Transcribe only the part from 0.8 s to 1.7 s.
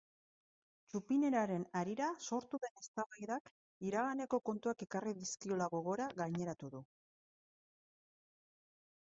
Txupineraren